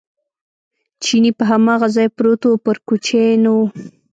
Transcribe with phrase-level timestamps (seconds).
[1.03, 3.59] چیني په هماغه ځای پروت و، پر کوچې نه و.